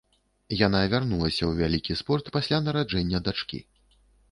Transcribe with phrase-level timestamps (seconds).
[0.67, 3.63] Яна вярнулася ў вялікі спорт пасля нараджэння дачкі.